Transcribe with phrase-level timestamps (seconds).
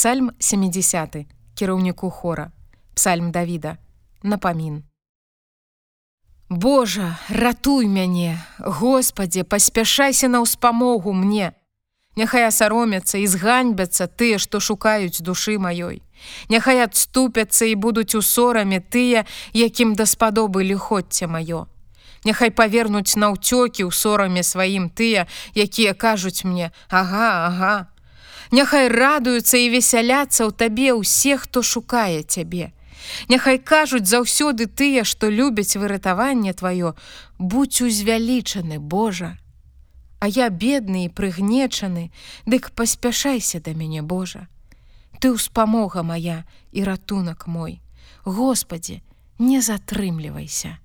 [0.00, 2.50] Псальм 70 кіраўніку хора.
[2.94, 3.76] Псальм Давіда
[4.22, 4.82] напамін
[6.48, 8.40] Божа ратуй мяне!
[8.58, 11.52] Господе паспяшайся на ўспамогу мне!
[12.16, 16.00] Няхай асаромяцца і зганьбяцца тыя што шукаюць душы маёй
[16.48, 21.68] Няхай адступяцца і будуць у сораме тыя якім даспадобы ліходця маё
[22.24, 27.74] Няхай павернуць на ўцёкі ў сораме сваім тыя якія кажуць мне ага ага
[28.50, 32.72] Няхай радуюцца і весяляцца ў табе ўсе, хто шукае цябе.
[33.28, 36.94] Няхай кажуць заўсёды тыя, што любяць выратаванне тваё,
[37.38, 39.38] будь узвялічаны, Божа.
[40.20, 42.10] А я бедны і прыгнечаны,
[42.46, 44.48] дык паспяшайся да мяне, Божа.
[45.20, 47.80] Ты ўспамога моя і ратунак мой.
[48.24, 49.02] Господі,
[49.38, 50.78] не затрымлівайся.